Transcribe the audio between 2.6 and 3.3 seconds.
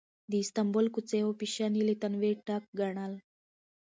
ګڼل.